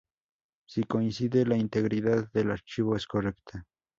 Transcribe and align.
Si 0.65 0.83
coincide, 0.87 1.45
la 1.45 1.55
integridad 1.57 2.27
del 2.31 2.49
archivo 2.49 2.95
es 2.95 3.05
correcta. 3.05 3.67